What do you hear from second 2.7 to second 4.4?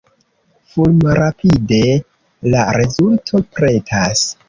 rezulto pretas.